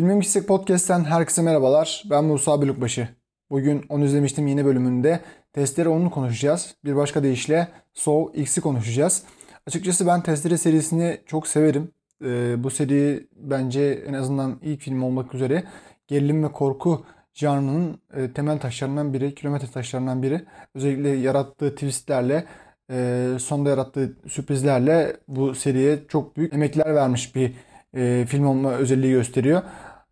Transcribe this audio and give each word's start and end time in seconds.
Filmim 0.00 0.20
Kişisek 0.20 0.48
Podcast'ten 0.48 1.04
herkese 1.04 1.42
merhabalar. 1.42 2.02
Ben 2.10 2.24
Musa 2.24 2.62
Bölükbaşı. 2.62 3.08
Bugün 3.50 3.84
onu 3.88 4.04
izlemiştim 4.04 4.46
yeni 4.46 4.64
bölümünde. 4.64 5.20
Testleri 5.52 5.88
onu 5.88 6.10
konuşacağız. 6.10 6.74
Bir 6.84 6.96
başka 6.96 7.22
deyişle 7.22 7.68
So 7.94 8.32
X'i 8.34 8.60
konuşacağız. 8.60 9.22
Açıkçası 9.66 10.06
ben 10.06 10.22
Testere 10.22 10.58
serisini 10.58 11.20
çok 11.26 11.46
severim. 11.46 11.90
Ee, 12.24 12.64
bu 12.64 12.70
seri 12.70 13.28
bence 13.36 14.04
en 14.08 14.12
azından 14.12 14.58
ilk 14.62 14.80
film 14.80 15.02
olmak 15.02 15.34
üzere 15.34 15.64
gerilim 16.08 16.44
ve 16.44 16.52
korku 16.52 17.04
janrının 17.34 18.00
e, 18.14 18.32
temel 18.32 18.58
taşlarından 18.58 19.12
biri, 19.12 19.34
kilometre 19.34 19.68
taşlarından 19.68 20.22
biri. 20.22 20.44
Özellikle 20.74 21.08
yarattığı 21.08 21.74
twistlerle, 21.74 22.44
e, 22.90 23.26
sonda 23.38 23.70
yarattığı 23.70 24.16
sürprizlerle 24.28 25.16
bu 25.28 25.54
seriye 25.54 25.98
çok 26.08 26.36
büyük 26.36 26.54
emekler 26.54 26.94
vermiş 26.94 27.34
bir 27.34 27.52
e, 27.94 28.26
film 28.28 28.46
olma 28.46 28.72
özelliği 28.72 29.12
gösteriyor. 29.12 29.62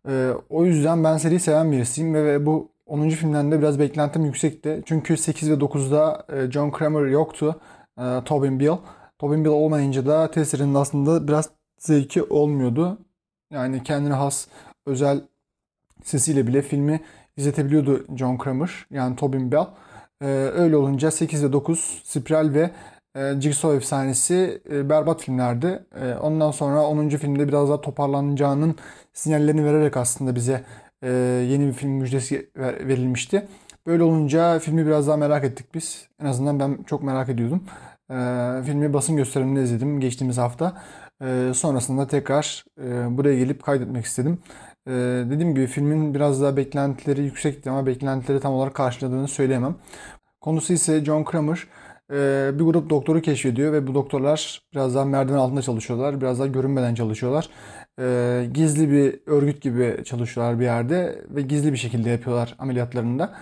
E, 0.07 0.31
o 0.49 0.65
yüzden 0.65 1.03
ben 1.03 1.17
seriyi 1.17 1.39
seven 1.39 1.71
birisiyim 1.71 2.13
ve, 2.13 2.25
ve 2.25 2.45
bu 2.45 2.71
10. 2.85 3.09
filmden 3.09 3.51
de 3.51 3.59
biraz 3.59 3.79
beklentim 3.79 4.25
yüksekti. 4.25 4.81
Çünkü 4.85 5.17
8 5.17 5.51
ve 5.51 5.53
9'da 5.53 6.25
e, 6.29 6.51
John 6.51 6.71
Kramer 6.71 7.05
yoktu. 7.05 7.61
E, 7.99 8.23
Tobin 8.25 8.59
Bill. 8.59 8.77
Tobin 9.19 9.45
Bill 9.45 9.49
olmayınca 9.49 10.05
da 10.05 10.31
Tesser'in 10.31 10.73
aslında 10.73 11.27
biraz 11.27 11.49
zevki 11.79 12.23
olmuyordu. 12.23 12.97
Yani 13.51 13.83
kendine 13.83 14.13
has 14.13 14.47
özel 14.85 15.21
sesiyle 16.03 16.47
bile 16.47 16.61
filmi 16.61 17.01
izletebiliyordu 17.37 18.05
John 18.17 18.37
Kramer. 18.37 18.85
Yani 18.91 19.15
Tobin 19.15 19.51
Bell. 19.51 19.67
Ee, 20.21 20.25
öyle 20.53 20.77
olunca 20.77 21.11
8 21.11 21.43
ve 21.43 21.53
9 21.53 22.01
Spiral 22.03 22.53
ve 22.53 22.71
e, 23.15 23.41
Jigsaw 23.41 23.75
efsanesi 23.77 24.61
e, 24.71 24.89
berbat 24.89 25.21
filmlerdi. 25.21 25.85
E, 26.01 26.13
ondan 26.13 26.51
sonra 26.51 26.81
10. 26.87 27.09
filmde 27.09 27.47
biraz 27.47 27.69
daha 27.69 27.81
toparlanacağının 27.81 28.75
sinyallerini 29.13 29.65
vererek 29.65 29.97
aslında 29.97 30.35
bize 30.35 30.63
e, 31.03 31.09
yeni 31.49 31.67
bir 31.67 31.73
film 31.73 31.91
müjdesi 31.91 32.49
ver, 32.57 32.87
verilmişti. 32.87 33.47
Böyle 33.87 34.03
olunca 34.03 34.59
filmi 34.59 34.85
biraz 34.85 35.07
daha 35.07 35.17
merak 35.17 35.43
ettik 35.43 35.75
biz. 35.75 36.07
En 36.21 36.25
azından 36.25 36.59
ben 36.59 36.83
çok 36.83 37.03
merak 37.03 37.29
ediyordum. 37.29 37.63
E, 38.11 38.15
filmi 38.65 38.93
basın 38.93 39.15
gösteriminde 39.15 39.63
izledim 39.63 39.99
geçtiğimiz 39.99 40.37
hafta. 40.37 40.81
Sonrasında 41.53 42.07
tekrar 42.07 42.65
e, 42.81 43.17
buraya 43.17 43.37
gelip 43.39 43.63
kaydetmek 43.63 44.05
istedim. 44.05 44.39
Dediğim 45.25 45.55
gibi 45.55 45.67
filmin 45.67 46.13
biraz 46.13 46.41
daha 46.41 46.57
beklentileri 46.57 47.21
yüksekti 47.21 47.69
ama 47.69 47.85
beklentileri 47.85 48.39
tam 48.39 48.53
olarak 48.53 48.73
karşıladığını 48.73 49.27
söyleyemem. 49.27 49.75
Konusu 50.41 50.73
ise 50.73 51.05
John 51.05 51.23
Kramer 51.23 51.67
bir 52.59 52.63
grup 52.63 52.89
doktoru 52.89 53.21
keşfediyor 53.21 53.73
ve 53.73 53.87
bu 53.87 53.95
doktorlar 53.95 54.61
biraz 54.73 54.95
daha 54.95 55.05
merdiven 55.05 55.37
altında 55.37 55.61
çalışıyorlar. 55.61 56.21
Biraz 56.21 56.39
daha 56.39 56.47
görünmeden 56.47 56.95
çalışıyorlar. 56.95 57.49
E, 57.99 58.45
gizli 58.53 58.91
bir 58.91 59.19
örgüt 59.25 59.61
gibi 59.61 60.03
çalışıyorlar 60.05 60.59
bir 60.59 60.63
yerde 60.63 61.25
ve 61.29 61.41
gizli 61.41 61.73
bir 61.73 61.77
şekilde 61.77 62.09
yapıyorlar 62.09 62.55
ameliyatlarında. 62.59 63.33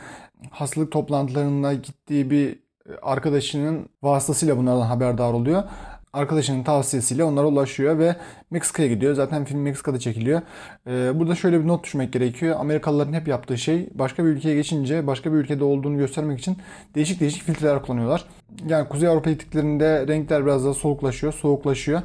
Hastalık 0.51 0.91
toplantılarına 0.91 1.73
gittiği 1.73 2.29
bir 2.31 2.59
arkadaşının 3.01 3.89
vasıtasıyla 4.03 4.57
bunlardan 4.57 4.85
haberdar 4.85 5.33
oluyor 5.33 5.63
arkadaşının 6.13 6.63
tavsiyesiyle 6.63 7.23
onlara 7.23 7.47
ulaşıyor 7.47 7.99
ve 7.99 8.15
Meksika'ya 8.51 8.87
gidiyor. 8.89 9.13
Zaten 9.13 9.45
film 9.45 9.61
Meksika'da 9.61 9.99
çekiliyor. 9.99 10.41
Ee, 10.87 11.19
burada 11.19 11.35
şöyle 11.35 11.59
bir 11.63 11.67
not 11.67 11.83
düşmek 11.83 12.13
gerekiyor. 12.13 12.55
Amerikalıların 12.59 13.13
hep 13.13 13.27
yaptığı 13.27 13.57
şey 13.57 13.89
başka 13.93 14.25
bir 14.25 14.29
ülkeye 14.29 14.55
geçince 14.55 15.07
başka 15.07 15.33
bir 15.33 15.37
ülkede 15.37 15.63
olduğunu 15.63 15.97
göstermek 15.97 16.39
için 16.39 16.57
değişik 16.95 17.19
değişik 17.19 17.43
filtreler 17.43 17.81
kullanıyorlar. 17.81 18.25
Yani 18.67 18.87
Kuzey 18.89 19.09
Avrupa 19.09 19.29
gittiklerinde 19.31 20.07
renkler 20.07 20.45
biraz 20.45 20.65
daha 20.65 20.73
soluklaşıyor, 20.73 21.33
soğuklaşıyor. 21.33 22.01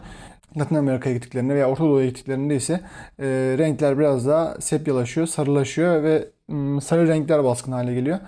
Latin 0.59 0.75
Amerika'ya 0.75 1.15
gittiklerinde 1.15 1.55
veya 1.55 1.69
Orta 1.71 1.85
Doğu'ya 1.85 2.07
gittiklerinde 2.07 2.57
ise 2.57 2.81
e, 3.19 3.27
renkler 3.59 3.99
biraz 3.99 4.27
daha 4.27 4.61
sepyalaşıyor, 4.61 5.27
sarılaşıyor 5.27 6.03
ve 6.03 6.29
m, 6.49 6.81
sarı 6.81 7.09
renkler 7.09 7.45
baskın 7.45 7.73
hale 7.73 7.95
geliyor. 7.95 8.19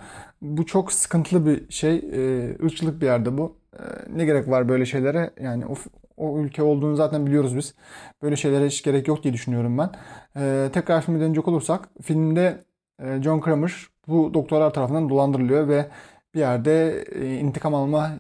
Bu 0.43 0.67
çok 0.67 0.93
sıkıntılı 0.93 1.47
bir 1.47 1.73
şey. 1.73 1.97
E, 1.97 2.51
ırkçılık 2.65 3.01
bir 3.01 3.07
yerde 3.07 3.39
bu. 3.39 3.57
E, 3.79 3.83
ne 4.17 4.25
gerek 4.25 4.49
var 4.49 4.69
böyle 4.69 4.87
şeylere? 4.87 5.31
Yani 5.41 5.67
o, 5.67 5.75
o 6.17 6.39
ülke 6.39 6.63
olduğunu 6.63 6.97
zaten 6.97 7.27
biliyoruz 7.27 7.57
biz. 7.57 7.75
Böyle 8.23 8.37
şeylere 8.37 8.67
hiç 8.67 8.83
gerek 8.83 9.09
yok 9.09 9.23
diye 9.23 9.35
düşünüyorum 9.35 9.79
ben. 9.79 9.91
E, 10.37 10.71
tekrar 10.73 11.03
filme 11.03 11.21
dönecek 11.21 11.49
olursak 11.49 11.89
filmde 12.03 12.65
e, 13.03 13.23
John 13.23 13.41
Kramer 13.41 13.73
bu 14.09 14.35
doktorlar 14.35 14.75
tarafından 14.75 15.09
dolandırılıyor 15.09 15.69
ve 15.69 15.87
bir 16.35 16.41
yerde 16.41 17.05
e, 17.13 17.37
intikam 17.37 17.75
alma 17.75 18.11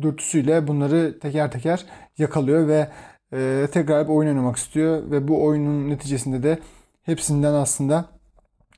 dürtüsüyle 0.00 0.66
bunları 0.66 1.18
teker 1.20 1.50
teker 1.50 1.86
yakalıyor 2.18 2.68
ve 2.68 2.88
e, 3.32 3.66
tekrar 3.72 4.08
bir 4.08 4.12
oyun 4.12 4.28
oynamak 4.28 4.56
istiyor 4.56 5.10
ve 5.10 5.28
bu 5.28 5.44
oyunun 5.44 5.90
neticesinde 5.90 6.42
de 6.42 6.58
hepsinden 7.02 7.54
aslında 7.54 8.04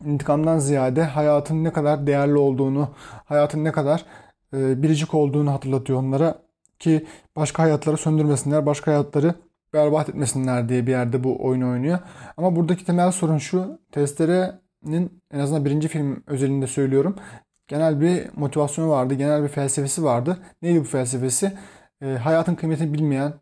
intikamdan 0.04 0.58
ziyade 0.58 1.02
hayatın 1.02 1.64
ne 1.64 1.72
kadar 1.72 2.06
değerli 2.06 2.36
olduğunu, 2.36 2.88
hayatın 3.24 3.64
ne 3.64 3.72
kadar 3.72 4.04
biricik 4.52 5.14
olduğunu 5.14 5.52
hatırlatıyor 5.52 5.98
onlara 5.98 6.42
ki 6.78 7.06
başka 7.36 7.62
hayatları 7.62 7.96
söndürmesinler, 7.96 8.66
başka 8.66 8.90
hayatları 8.90 9.34
berbat 9.72 10.08
etmesinler 10.08 10.68
diye 10.68 10.86
bir 10.86 10.90
yerde 10.90 11.24
bu 11.24 11.44
oyunu 11.44 11.70
oynuyor. 11.70 11.98
Ama 12.36 12.56
buradaki 12.56 12.84
temel 12.84 13.12
sorun 13.12 13.38
şu, 13.38 13.78
Testere'nin 13.92 15.22
en 15.32 15.38
azından 15.38 15.64
birinci 15.64 15.88
film 15.88 16.22
özelinde 16.26 16.66
söylüyorum. 16.66 17.16
Genel 17.68 18.00
bir 18.00 18.26
motivasyonu 18.36 18.90
vardı, 18.90 19.14
genel 19.14 19.42
bir 19.42 19.48
felsefesi 19.48 20.04
vardı. 20.04 20.38
Neydi 20.62 20.80
bu 20.80 20.84
felsefesi? 20.84 21.52
E, 22.02 22.06
hayatın 22.06 22.54
kıymetini 22.54 22.92
bilmeyen, 22.94 23.32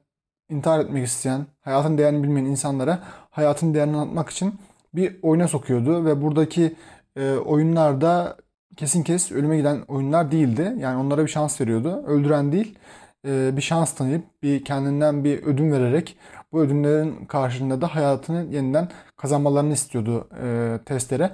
intihar 0.51 0.81
etmek 0.81 1.07
isteyen, 1.07 1.47
hayatın 1.61 1.99
değerini 1.99 2.23
bilmeyen 2.23 2.47
insanlara 2.47 2.99
hayatın 3.31 3.75
değerini 3.75 3.97
anlatmak 3.97 4.31
için 4.31 4.55
bir 4.95 5.17
oyuna 5.23 5.49
sokuyordu 5.49 6.05
ve 6.05 6.23
buradaki 6.23 6.77
e, 7.17 7.33
oyunlarda 7.33 8.37
kesin 8.77 9.03
kes 9.03 9.33
ölüme 9.33 9.57
giden 9.57 9.81
oyunlar 9.89 10.33
değildi. 10.33 10.75
Yani 10.79 11.01
onlara 11.01 11.23
bir 11.23 11.31
şans 11.31 11.61
veriyordu. 11.61 12.03
Öldüren 12.07 12.53
değil, 12.53 12.79
e, 13.27 13.57
bir 13.57 13.63
şans 13.63 13.95
tanıyıp 13.95 14.25
bir 14.43 14.65
kendinden 14.65 15.25
bir 15.25 15.43
ödün 15.43 15.73
vererek 15.73 16.17
bu 16.53 16.61
ödünlerin 16.61 17.27
karşılığında 17.27 17.81
da 17.81 17.95
hayatını 17.95 18.55
yeniden 18.55 18.89
kazanmalarını 19.17 19.73
istiyordu 19.73 20.29
e, 20.43 20.79
testlere. 20.85 21.33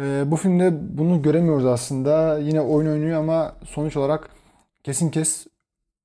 E, 0.00 0.24
bu 0.26 0.36
filmde 0.36 0.98
bunu 0.98 1.22
göremiyoruz 1.22 1.66
aslında. 1.66 2.38
Yine 2.38 2.60
oyun 2.60 2.90
oynuyor 2.90 3.20
ama 3.20 3.56
sonuç 3.64 3.96
olarak 3.96 4.30
kesin 4.82 5.10
kes 5.10 5.46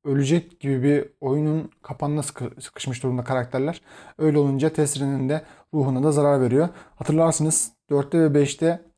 ölecek 0.06 0.60
gibi 0.60 0.84
bir 0.84 1.06
oyunun 1.22 1.72
kapanına 1.82 2.24
sıkışmış 2.60 3.04
durumda 3.04 3.24
karakterler. 3.24 3.82
Öyle 4.18 4.38
olunca 4.38 4.70
Tesrin'in 4.74 5.30
de 5.30 5.42
ruhuna 5.74 6.04
da 6.04 6.12
zarar 6.12 6.42
veriyor. 6.42 6.70
Hatırlarsınız 6.96 7.72
4'te 7.90 8.20
ve 8.20 8.44
5'te 8.44 8.89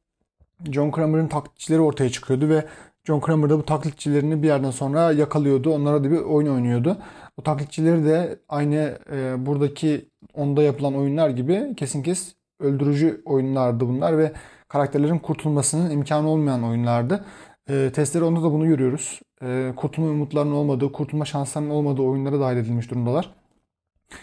John 0.72 0.92
Kramer'ın 0.92 1.28
taklitçileri 1.28 1.82
ortaya 1.82 2.10
çıkıyordu 2.10 2.50
ve 2.50 2.66
John 3.04 3.20
Kramer 3.20 3.50
da 3.50 3.58
bu 3.58 3.66
taklitçilerini 3.66 4.44
bir 4.44 4.48
yerden 4.48 4.72
sonra 4.72 5.12
yakalıyordu. 5.12 5.74
Onlara 5.74 6.04
da 6.04 6.12
bir 6.12 6.18
oyun 6.18 6.48
oynuyordu. 6.48 6.98
Bu 7.38 7.44
taklitçileri 7.44 8.06
de 8.06 8.40
aynı 8.50 9.00
e, 9.12 9.46
buradaki 9.46 10.10
onda 10.34 10.64
yapılan 10.64 10.96
oyunlar 10.96 11.30
gibi 11.30 11.76
kesin 11.78 12.04
kes 12.04 12.36
öldürücü 12.60 13.22
oyunlardı 13.26 13.88
bunlar 13.88 14.18
ve 14.18 14.32
karakterlerin 14.68 15.20
kurtulmasının 15.20 15.90
imkanı 15.90 16.30
olmayan 16.30 16.64
oyunlardı. 16.64 17.26
E, 17.70 17.92
testleri 17.94 18.24
onda 18.24 18.44
da 18.44 18.52
bunu 18.52 18.68
görüyoruz. 18.68 19.22
E, 19.44 19.74
kurtulma 19.76 20.10
umutlarının 20.10 20.52
olmadığı, 20.52 20.92
kurtulma 20.92 21.26
şanslarının 21.26 21.70
olmadığı 21.70 22.02
oyunlara 22.02 22.40
dahil 22.40 22.58
edilmiş 22.58 22.92
durumdalar. 22.92 23.34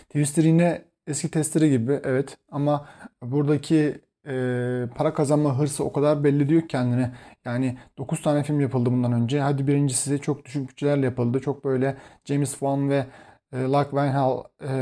Twister 0.08 0.44
yine 0.44 0.84
eski 1.06 1.30
testleri 1.30 1.70
gibi 1.70 2.00
evet 2.04 2.38
ama 2.50 2.88
buradaki 3.22 4.00
e, 4.28 4.88
para 4.94 5.14
kazanma 5.14 5.58
hırsı 5.58 5.84
o 5.84 5.92
kadar 5.92 6.24
belli 6.24 6.48
diyor 6.48 6.68
kendine. 6.68 7.12
Yani 7.44 7.78
9 7.98 8.22
tane 8.22 8.42
film 8.42 8.60
yapıldı 8.60 8.90
bundan 8.92 9.12
önce. 9.12 9.40
Hadi 9.40 9.66
birincisi 9.66 10.20
çok 10.20 10.44
düşük 10.44 10.68
bütçelerle 10.68 11.04
yapıldı. 11.04 11.40
Çok 11.40 11.64
böyle 11.64 11.96
James 12.24 12.50
Wan 12.50 12.90
ve 12.90 13.06
e, 13.52 13.62
Lark 13.62 13.90
Weinhall 13.90 14.44
e, 14.60 14.72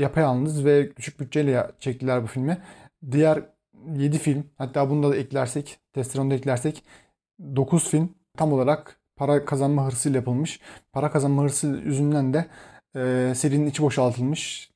yapayalnız 0.00 0.64
ve 0.64 0.96
düşük 0.96 1.20
bütçeyle 1.20 1.66
çektiler 1.80 2.22
bu 2.22 2.26
filmi. 2.26 2.58
Diğer 3.10 3.42
7 3.94 4.18
film 4.18 4.44
hatta 4.58 4.90
bunu 4.90 5.10
da 5.10 5.16
eklersek, 5.16 5.78
testosteronu 5.92 6.34
eklersek 6.34 6.84
9 7.56 7.88
film 7.88 8.14
tam 8.36 8.52
olarak 8.52 9.00
para 9.16 9.44
kazanma 9.44 9.86
hırsıyla 9.86 10.16
yapılmış. 10.18 10.60
Para 10.92 11.10
kazanma 11.10 11.42
hırsı 11.42 11.66
yüzünden 11.84 12.34
de 12.34 12.46
e, 12.96 13.32
serinin 13.34 13.66
içi 13.66 13.82
boşaltılmış 13.82 14.70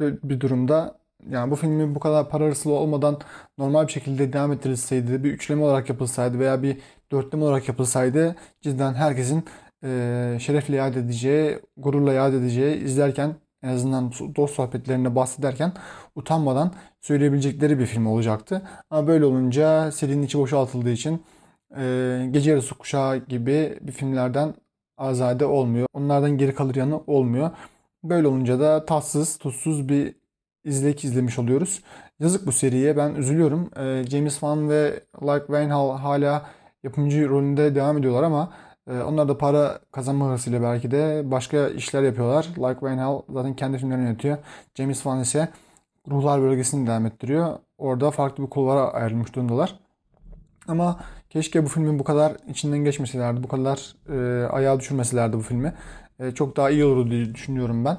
bir 0.00 0.40
durumda. 0.40 1.03
Yani 1.30 1.50
bu 1.50 1.56
filmi 1.56 1.94
bu 1.94 2.00
kadar 2.00 2.28
para 2.30 2.44
hırslı 2.44 2.72
olmadan 2.72 3.18
normal 3.58 3.86
bir 3.86 3.92
şekilde 3.92 4.32
devam 4.32 4.52
ettirilseydi, 4.52 5.24
bir 5.24 5.32
üçleme 5.32 5.64
olarak 5.64 5.88
yapılsaydı 5.88 6.38
veya 6.38 6.62
bir 6.62 6.78
dörtleme 7.12 7.44
olarak 7.44 7.68
yapılsaydı 7.68 8.36
cidden 8.62 8.94
herkesin 8.94 9.44
e, 9.84 10.36
şerefle 10.40 10.76
yad 10.76 10.94
edeceği, 10.94 11.58
gururla 11.76 12.12
yad 12.12 12.32
edeceği, 12.32 12.76
izlerken 12.76 13.34
en 13.62 13.68
azından 13.68 14.12
dost 14.36 14.54
sohbetlerinde 14.54 15.14
bahsederken 15.14 15.72
utanmadan 16.14 16.72
söyleyebilecekleri 17.00 17.78
bir 17.78 17.86
film 17.86 18.06
olacaktı. 18.06 18.62
Ama 18.90 19.08
böyle 19.08 19.24
olunca 19.24 19.92
serinin 19.92 20.22
içi 20.22 20.38
boşaltıldığı 20.38 20.90
için 20.90 21.22
e, 21.76 22.28
Gece 22.30 22.50
Yarısı 22.50 22.74
Kuşağı 22.74 23.16
gibi 23.16 23.78
bir 23.80 23.92
filmlerden 23.92 24.54
azade 24.98 25.46
olmuyor. 25.46 25.86
Onlardan 25.92 26.38
geri 26.38 26.54
kalır 26.54 26.74
yanı 26.74 27.00
olmuyor. 27.06 27.50
Böyle 28.04 28.28
olunca 28.28 28.60
da 28.60 28.84
tatsız, 28.84 29.38
tutsuz 29.38 29.88
bir 29.88 30.14
izleyik 30.64 31.04
izlemiş 31.04 31.38
oluyoruz. 31.38 31.82
Yazık 32.20 32.46
bu 32.46 32.52
seriye. 32.52 32.96
Ben 32.96 33.14
üzülüyorum. 33.14 33.70
E, 33.76 34.04
James 34.10 34.32
Wan 34.32 34.70
ve 34.70 35.00
Like 35.22 35.46
Wayne 35.46 35.72
hala 35.72 36.46
yapımcı 36.82 37.28
rolünde 37.28 37.74
devam 37.74 37.98
ediyorlar 37.98 38.22
ama 38.22 38.52
e, 38.90 38.92
onlar 39.00 39.28
da 39.28 39.38
para 39.38 39.80
kazanma 39.92 40.30
hırsıyla 40.30 40.62
belki 40.62 40.90
de 40.90 41.22
başka 41.24 41.68
işler 41.68 42.02
yapıyorlar. 42.02 42.44
Like 42.44 42.80
Wayne 42.80 43.00
Hall 43.00 43.22
zaten 43.32 43.56
kendi 43.56 43.78
filmlerini 43.78 44.04
yönetiyor. 44.04 44.38
James 44.74 44.96
Wan 44.96 45.20
ise 45.20 45.48
Ruhlar 46.10 46.42
Bölgesi'ni 46.42 46.86
devam 46.86 47.06
ettiriyor. 47.06 47.58
Orada 47.78 48.10
farklı 48.10 48.44
bir 48.44 48.50
kulvara 48.50 48.92
ayrılmış 48.92 49.34
durumdalar. 49.34 49.78
Ama 50.68 51.00
keşke 51.30 51.64
bu 51.64 51.68
filmin 51.68 51.98
bu 51.98 52.04
kadar 52.04 52.32
içinden 52.48 52.78
geçmeselerdi, 52.78 53.42
bu 53.42 53.48
kadar 53.48 53.94
e, 54.08 54.46
ayağa 54.46 54.80
düşürmeselerdi 54.80 55.36
bu 55.36 55.40
filmi. 55.40 55.74
E, 56.18 56.30
çok 56.30 56.56
daha 56.56 56.70
iyi 56.70 56.84
olurdu 56.84 57.10
diye 57.10 57.34
düşünüyorum 57.34 57.84
ben. 57.84 57.98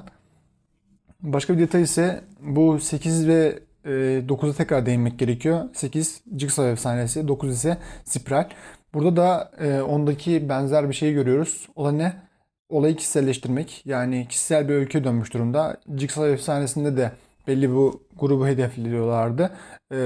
Başka 1.22 1.54
bir 1.54 1.58
detay 1.58 1.82
ise 1.82 2.24
bu 2.40 2.80
8 2.80 3.28
ve 3.28 3.58
e, 3.84 3.90
9'a 4.28 4.52
tekrar 4.52 4.86
değinmek 4.86 5.18
gerekiyor. 5.18 5.64
8 5.74 6.20
Jigsaw 6.36 6.70
efsanesi, 6.70 7.28
9 7.28 7.52
ise 7.52 7.78
Spiral. 8.04 8.48
Burada 8.94 9.16
da 9.16 9.50
e, 9.60 9.82
ondaki 9.82 10.48
benzer 10.48 10.88
bir 10.88 10.94
şeyi 10.94 11.14
görüyoruz. 11.14 11.68
O 11.76 11.84
da 11.84 11.92
ne? 11.92 12.12
Olayı 12.68 12.96
kişiselleştirmek. 12.96 13.82
Yani 13.86 14.26
kişisel 14.28 14.68
bir 14.68 14.74
öyküye 14.74 15.04
dönmüş 15.04 15.34
durumda. 15.34 15.80
Jigsaw 15.96 16.32
efsanesinde 16.32 16.96
de 16.96 17.12
belli 17.48 17.70
bu 17.74 18.02
grubu 18.18 18.46
hedefliyorlardı. 18.46 19.50
E, 19.92 19.96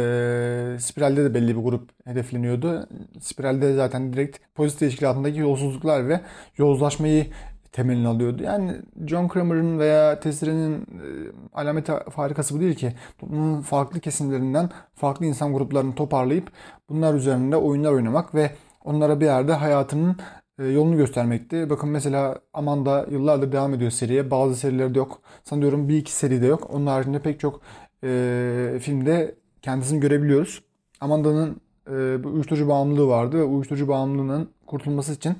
Spiral'de 0.80 1.24
de 1.24 1.34
belli 1.34 1.56
bir 1.56 1.62
grup 1.62 1.90
hedefleniyordu. 2.04 2.88
Spiral'de 3.20 3.74
zaten 3.74 4.12
direkt 4.12 4.38
polis 4.54 4.76
teşkilatındaki 4.76 5.38
yolsuzluklar 5.38 6.08
ve 6.08 6.20
yozlaşmayı 6.58 7.26
temelini 7.72 8.08
alıyordu. 8.08 8.42
Yani 8.42 8.76
John 9.06 9.28
Kramer'ın 9.28 9.78
veya 9.78 10.20
Tessire'nin 10.20 10.80
e, 10.80 11.06
alameti 11.52 11.92
farikası 12.10 12.56
bu 12.56 12.60
değil 12.60 12.74
ki. 12.74 12.92
Toplumun 13.18 13.60
farklı 13.60 14.00
kesimlerinden 14.00 14.70
farklı 14.94 15.26
insan 15.26 15.52
gruplarını 15.52 15.94
toparlayıp 15.94 16.50
bunlar 16.88 17.14
üzerinde 17.14 17.56
oyunlar 17.56 17.92
oynamak 17.92 18.34
ve 18.34 18.50
onlara 18.84 19.20
bir 19.20 19.24
yerde 19.24 19.52
hayatının 19.52 20.16
e, 20.58 20.64
yolunu 20.64 20.96
göstermekti. 20.96 21.70
Bakın 21.70 21.88
mesela 21.88 22.38
Amanda 22.54 23.06
yıllardır 23.10 23.52
devam 23.52 23.74
ediyor 23.74 23.90
seriye. 23.90 24.30
Bazı 24.30 24.56
serilerde 24.56 24.98
yok. 24.98 25.20
Sanıyorum 25.44 25.88
bir 25.88 25.96
iki 25.96 26.12
seride 26.12 26.46
yok. 26.46 26.70
Onun 26.74 26.86
haricinde 26.86 27.18
pek 27.18 27.40
çok 27.40 27.60
e, 28.04 28.78
filmde 28.80 29.34
kendisini 29.62 30.00
görebiliyoruz. 30.00 30.62
Amanda'nın 31.00 31.60
e, 31.86 32.26
uyuşturucu 32.28 32.68
bağımlılığı 32.68 33.08
vardı 33.08 33.38
ve 33.38 33.42
uyuşturucu 33.42 33.88
bağımlılığının 33.88 34.50
kurtulması 34.66 35.12
için 35.12 35.36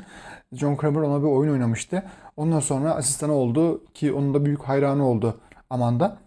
John 0.52 0.76
Kramer 0.76 1.00
ona 1.00 1.22
bir 1.22 1.28
oyun 1.28 1.52
oynamıştı. 1.52 2.02
Ondan 2.36 2.60
sonra 2.60 2.94
asistanı 2.94 3.32
oldu 3.32 3.84
ki 3.94 4.12
onun 4.12 4.34
da 4.34 4.44
büyük 4.44 4.62
hayranı 4.62 5.08
oldu 5.08 5.40
Amanda. 5.70 6.18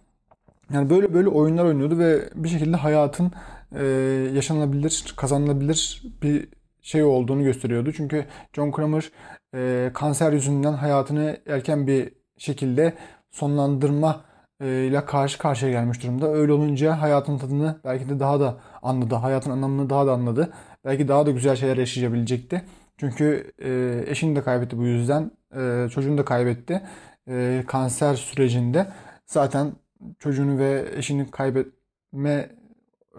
Yani 0.74 0.90
böyle 0.90 1.14
böyle 1.14 1.30
oyunlar 1.30 1.66
oynuyordu 1.66 2.00
ve 2.00 2.30
bir 2.36 2.50
şekilde 2.50 2.78
hayatın 2.78 3.32
e, 3.76 3.86
yaşanabilir, 4.34 5.14
kazanılabilir 5.18 6.04
bir 6.22 6.48
şey 6.82 7.04
olduğunu 7.04 7.44
gösteriyordu. 7.44 7.92
Çünkü 7.92 8.26
John 8.54 8.72
Kramer 8.72 9.12
e, 9.56 9.92
kanser 9.94 10.34
yüzünden 10.34 10.74
hayatını 10.74 11.38
erken 11.48 11.88
bir 11.88 12.14
şekilde 12.38 12.94
sonlandırma 13.32 14.22
e, 14.62 14.86
ile 14.86 15.06
karşı 15.06 15.38
karşıya 15.38 15.72
gelmiş 15.72 16.04
durumda. 16.04 16.34
Öyle 16.34 16.54
olunca 16.54 17.02
hayatın 17.02 17.38
tadını 17.38 17.80
belki 17.86 18.10
de 18.10 18.20
daha 18.20 18.40
da 18.40 18.58
anladı. 18.82 19.16
Hayatın 19.16 19.52
anlamını 19.52 19.90
daha 19.90 20.08
da 20.08 20.14
anladı. 20.14 20.54
Belki 20.86 21.08
daha 21.08 21.26
da 21.26 21.32
güzel 21.32 21.56
şeyler 21.56 21.78
yaşayabilecekti. 21.78 22.66
Çünkü 22.98 23.52
e, 23.60 24.04
eşini 24.08 24.36
de 24.36 24.42
kaybetti 24.42 24.78
bu 24.78 24.86
yüzden. 24.86 25.32
E, 25.56 25.90
çocuğunu 25.90 26.18
da 26.18 26.26
kaybetti. 26.26 26.82
E, 27.28 27.64
kanser 27.68 28.16
sürecinde 28.16 28.88
zaten 29.26 29.72
çocuğunu 30.20 30.58
ve 30.58 30.86
eşini 30.96 31.32
kaybetme 31.32 32.50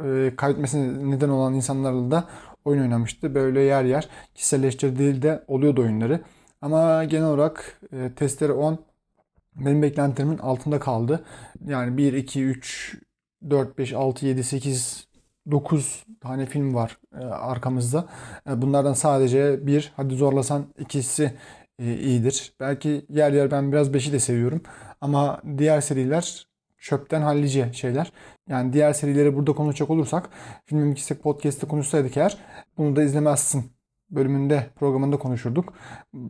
e, 0.05 0.33
kaybetmesine 0.37 1.11
neden 1.11 1.29
olan 1.29 1.55
insanlarla 1.55 2.11
da 2.11 2.29
oyun 2.65 2.83
oynamıştı. 2.83 3.35
Böyle 3.35 3.61
yer 3.61 3.85
yer 3.85 4.09
kişiselleştirdiği 4.35 5.23
de 5.23 5.45
oluyordu 5.49 5.83
oyunları. 5.83 6.21
Ama 6.63 7.05
genel 7.05 7.27
olarak 7.27 7.81
e, 7.93 8.15
testleri 8.17 8.53
10 8.53 8.79
benim 9.57 9.83
beklentilerimin 9.83 10.39
altında 10.39 10.81
kaldı. 10.81 11.25
Yani 11.67 11.97
1, 11.97 12.13
2, 12.13 12.45
3, 12.45 12.99
4, 13.51 13.79
5, 13.79 13.93
6, 13.93 14.27
7, 14.27 14.45
8, 14.45 15.09
9 15.51 16.05
tane 16.21 16.47
film 16.47 16.75
var 16.75 16.99
e, 17.21 17.25
arkamızda. 17.25 18.09
E, 18.49 18.63
bunlardan 18.63 18.93
sadece 18.93 19.67
bir, 19.67 19.93
hadi 19.97 20.15
zorlasan 20.15 20.67
ikisi 20.79 21.35
e, 21.79 21.97
iyidir. 21.97 22.53
Belki 22.61 23.07
yer 23.09 23.33
yer 23.33 23.51
ben 23.51 23.73
biraz 23.73 23.91
5'i 23.91 24.13
de 24.13 24.21
seviyorum. 24.21 24.63
Ama 25.01 25.43
diğer 25.59 25.81
seriler 25.81 26.47
çöpten 26.79 27.23
hallice 27.23 27.73
şeyler. 27.73 28.13
Yani 28.49 28.73
diğer 28.73 28.93
serileri 28.93 29.37
burada 29.37 29.53
konuşacak 29.53 29.91
olursak 29.91 30.31
filmin 30.65 30.93
ikisi 30.93 31.15
podcast'te 31.19 31.69
konuşsaydık 31.69 32.17
eğer 32.17 32.39
bunu 32.79 32.97
da 32.97 33.03
izlemezsin 33.03 33.73
bölümünde 34.11 34.71
programında 34.77 35.17
konuşurduk. 35.17 35.75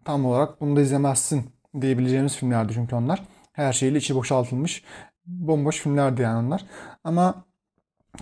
Tam 0.05 0.27
olarak 0.27 0.61
bunu 0.61 0.77
da 0.77 0.81
izlemezsin 0.81 1.45
diyebileceğimiz 1.81 2.37
filmlerdi 2.37 2.73
çünkü 2.75 2.97
onlar. 2.97 3.23
Her 3.53 3.73
şeyle 3.73 3.99
içi 3.99 4.15
boşaltılmış 4.15 4.85
bomboş 5.27 5.81
filmlerdi 5.81 6.23
yani 6.23 6.47
onlar. 6.47 6.67
Ama 7.05 7.45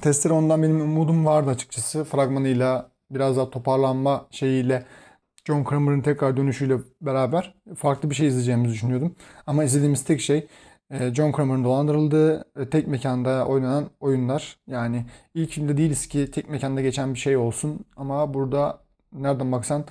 Testere 0.01 0.33
ondan 0.33 0.63
benim 0.63 0.81
umudum 0.81 1.27
vardı 1.27 1.51
açıkçası. 1.51 2.05
Fragmanıyla 2.05 2.91
biraz 3.11 3.37
daha 3.37 3.51
toparlanma 3.51 4.27
şeyiyle 4.31 4.85
John 5.45 5.65
Kramer'ın 5.65 6.01
tekrar 6.01 6.37
dönüşüyle 6.37 6.79
beraber 7.01 7.55
farklı 7.77 8.11
bir 8.11 8.15
şey 8.15 8.29
izleyeceğimizi 8.29 8.75
düşünüyordum. 8.75 9.15
Ama 9.47 9.65
izlediğimiz 9.65 10.05
tek 10.05 10.21
şey 10.21 10.47
e, 10.91 11.15
John 11.15 11.33
Kramer'ın 11.33 11.65
dolandırıldığı 11.65 12.45
e, 12.57 12.71
tek 12.71 12.89
mekanda 12.89 13.47
oynanan 13.47 13.91
oyunlar. 14.01 14.57
Yani 14.67 15.05
ilk 15.35 15.51
filmde 15.51 15.77
değiliz 15.77 16.07
ki 16.07 16.31
tek 16.31 16.51
mekanda 16.51 16.81
geçen 16.81 17.15
bir 17.15 17.19
şey 17.19 17.37
olsun. 17.37 17.85
Ama 17.97 18.35
burada 18.35 18.79
nereden 19.13 19.53
baksan 19.53 19.85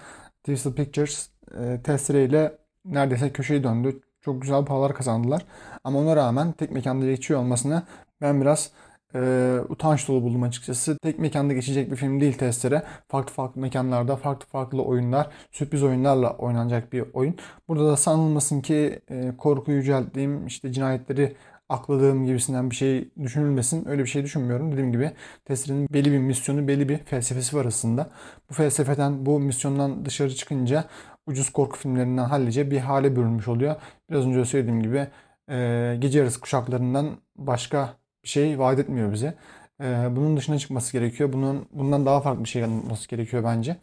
Twisted 0.44 0.74
Pictures 0.74 1.30
e, 1.60 1.82
Testere 1.84 2.26
ile 2.26 2.58
neredeyse 2.86 3.34
köşeyi 3.34 3.64
döndü. 3.64 4.02
Çok 4.22 4.42
güzel 4.42 4.66
paralar 4.66 4.94
kazandılar. 4.94 5.46
Ama 5.84 6.00
ona 6.00 6.16
rağmen 6.16 6.52
tek 6.52 6.72
mekanda 6.72 7.06
geçiyor 7.06 7.40
olmasını 7.40 7.84
ben 8.22 8.42
biraz 8.42 8.72
e, 9.16 9.60
utanç 9.70 10.08
dolu 10.08 10.24
buldum 10.24 10.44
açıkçası. 10.44 10.98
Tek 11.04 11.20
mekanda 11.20 11.54
geçecek 11.54 11.92
bir 11.92 11.96
film 11.96 12.22
değil 12.22 12.34
testere. 12.34 12.84
Farklı 13.08 13.34
farklı 13.34 13.62
mekanlarda 13.62 14.16
farklı 14.16 14.48
farklı 14.48 14.84
oyunlar, 14.84 15.30
sürpriz 15.52 15.84
oyunlarla 15.84 16.38
oynanacak 16.38 16.94
bir 16.94 17.04
oyun. 17.14 17.36
Burada 17.68 17.88
da 17.88 17.98
sanılmasın 17.98 18.62
ki 18.62 19.02
e, 19.10 19.32
korku 19.38 19.72
yücelttiğim, 19.72 20.48
işte 20.48 20.72
cinayetleri 20.74 21.36
akladığım 21.70 22.26
gibisinden 22.26 22.70
bir 22.70 22.76
şey 22.76 23.12
düşünülmesin. 23.24 23.88
Öyle 23.88 24.04
bir 24.04 24.10
şey 24.10 24.24
düşünmüyorum. 24.24 24.72
Dediğim 24.72 24.92
gibi 24.92 25.12
testerenin 25.46 25.90
belli 25.94 26.12
bir 26.12 26.18
misyonu, 26.18 26.68
belli 26.68 26.90
bir 26.90 26.98
felsefesi 26.98 27.58
var 27.58 27.66
aslında. 27.66 28.10
Bu 28.50 28.54
felsefeden, 28.54 29.26
bu 29.26 29.40
misyondan 29.40 30.06
dışarı 30.06 30.36
çıkınca 30.36 30.86
ucuz 31.28 31.50
korku 31.50 31.78
filmlerinden 31.78 32.26
hallice 32.26 32.72
bir 32.72 32.80
hale 32.80 33.16
bürünmüş 33.16 33.48
oluyor. 33.48 33.76
Biraz 34.10 34.26
önce 34.26 34.46
söylediğim 34.46 34.84
gibi 34.84 35.08
e, 35.50 35.98
gece 36.00 36.20
yarısı 36.20 36.40
kuşaklarından 36.40 37.18
başka 37.38 38.01
şey 38.24 38.60
vaat 38.60 38.80
etmiyor 38.80 39.14
bize. 39.14 39.36
Ee, 39.82 40.08
bunun 40.16 40.38
dışına 40.38 40.60
çıkması 40.60 40.92
gerekiyor. 40.94 41.34
Bunun 41.34 41.66
bundan 41.72 42.06
daha 42.06 42.22
farklı 42.22 42.44
bir 42.44 42.50
şey 42.50 42.64
olması 42.64 43.10
gerekiyor 43.10 43.44
bence. 43.44 43.78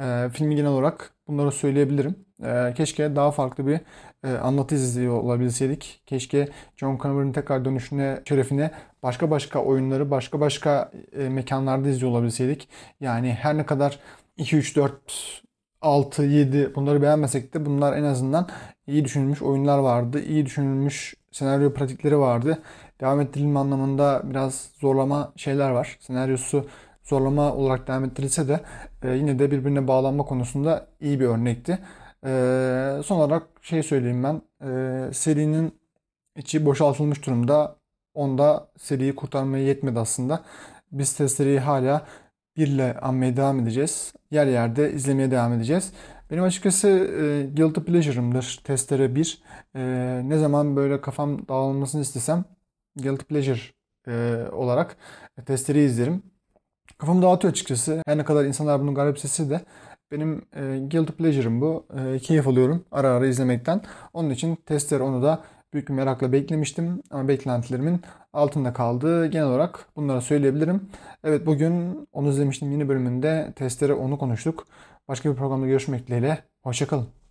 Ee, 0.00 0.28
filmi 0.32 0.56
genel 0.56 0.70
olarak 0.70 1.10
bunları 1.28 1.52
söyleyebilirim. 1.52 2.14
Ee, 2.44 2.74
keşke 2.76 3.16
daha 3.16 3.30
farklı 3.30 3.66
bir 3.66 3.80
e, 4.24 4.32
anlatı 4.32 4.74
izliyor 4.74 5.22
olabilseydik. 5.22 6.02
Keşke 6.06 6.48
John 6.76 6.98
Connor'ın 6.98 7.32
tekrar 7.32 7.64
dönüşüne, 7.64 8.20
şerefine 8.28 8.70
başka 9.02 9.30
başka 9.30 9.58
oyunları 9.58 10.10
başka 10.10 10.40
başka 10.40 10.92
e, 11.12 11.28
mekanlarda 11.28 11.88
izliyor 11.88 12.12
olabilseydik. 12.12 12.68
Yani 13.00 13.32
her 13.32 13.56
ne 13.56 13.66
kadar 13.66 13.98
2, 14.36 14.56
3, 14.56 14.76
4, 14.76 15.42
6, 15.80 16.22
7 16.24 16.74
bunları 16.74 17.02
beğenmesek 17.02 17.54
de 17.54 17.66
bunlar 17.66 17.96
en 17.96 18.04
azından 18.04 18.48
iyi 18.86 19.04
düşünülmüş 19.04 19.42
oyunlar 19.42 19.78
vardı. 19.78 20.20
İyi 20.22 20.46
düşünülmüş 20.46 21.14
senaryo 21.32 21.72
pratikleri 21.74 22.18
vardı 22.18 22.58
devam 23.04 23.20
ettirilme 23.20 23.58
anlamında 23.58 24.22
biraz 24.24 24.70
zorlama 24.80 25.32
şeyler 25.36 25.70
var. 25.70 25.98
Senaryosu 26.00 26.66
zorlama 27.02 27.54
olarak 27.54 27.88
devam 27.88 28.04
ettirilse 28.04 28.48
de 28.48 28.60
e, 29.02 29.10
yine 29.10 29.38
de 29.38 29.50
birbirine 29.50 29.88
bağlanma 29.88 30.24
konusunda 30.24 30.86
iyi 31.00 31.20
bir 31.20 31.26
örnekti. 31.26 31.78
E, 32.26 32.30
son 33.04 33.16
olarak 33.16 33.42
şey 33.62 33.82
söyleyeyim 33.82 34.22
ben. 34.24 34.42
E, 34.68 35.12
serinin 35.12 35.74
içi 36.36 36.66
boşaltılmış 36.66 37.26
durumda. 37.26 37.76
Onda 38.14 38.68
seriyi 38.78 39.14
kurtarmaya 39.14 39.64
yetmedi 39.64 39.98
aslında. 39.98 40.42
Biz 40.92 41.16
testleri 41.16 41.60
hala 41.60 42.06
birle 42.56 42.96
anmaya 43.02 43.36
devam 43.36 43.60
edeceğiz. 43.60 44.12
Yer 44.30 44.46
yerde 44.46 44.92
izlemeye 44.92 45.30
devam 45.30 45.52
edeceğiz. 45.52 45.92
Benim 46.30 46.44
açıkçası 46.44 46.88
e, 46.88 47.22
guilty 47.56 47.80
pleasure'ımdır 47.80 48.60
testere 48.64 49.14
1. 49.14 49.42
E, 49.74 49.80
ne 50.24 50.38
zaman 50.38 50.76
böyle 50.76 51.00
kafam 51.00 51.48
dağılmasını 51.48 52.02
istesem 52.02 52.44
guilty 52.96 53.24
pleasure 53.24 53.60
e, 54.08 54.44
olarak 54.52 54.96
testleri 55.46 55.84
izlerim. 55.84 56.22
Kafamı 56.98 57.22
dağıtıyor 57.22 57.52
açıkçası. 57.52 58.02
Her 58.06 58.18
ne 58.18 58.24
kadar 58.24 58.44
insanlar 58.44 58.80
bunu 58.80 58.94
garipsese 58.94 59.50
de 59.50 59.60
benim 60.12 60.42
e, 60.56 60.60
guilty 60.78 61.12
pleasure'ım 61.12 61.60
bu. 61.60 61.86
E, 61.98 62.18
keyif 62.18 62.48
alıyorum 62.48 62.84
ara 62.92 63.08
ara 63.08 63.26
izlemekten. 63.26 63.82
Onun 64.12 64.30
için 64.30 64.56
testler 64.56 65.00
onu 65.00 65.22
da 65.22 65.44
büyük 65.72 65.88
bir 65.88 65.94
merakla 65.94 66.32
beklemiştim 66.32 67.02
ama 67.10 67.28
beklentilerimin 67.28 68.00
altında 68.32 68.72
kaldı. 68.72 69.26
Genel 69.26 69.46
olarak 69.46 69.86
bunları 69.96 70.22
söyleyebilirim. 70.22 70.88
Evet 71.24 71.46
bugün 71.46 72.06
onu 72.12 72.30
izlemiştim 72.30 72.72
yeni 72.72 72.88
bölümünde 72.88 73.52
testere 73.56 73.92
onu 73.94 74.18
konuştuk. 74.18 74.66
Başka 75.08 75.30
bir 75.30 75.36
programda 75.36 75.66
görüşmek 75.66 76.06
dileğiyle. 76.06 76.44
Hoşçakalın. 76.62 77.23